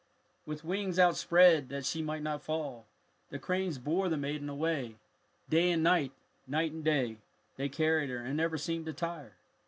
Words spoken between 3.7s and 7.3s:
bore the maiden away. Day and night, night and day,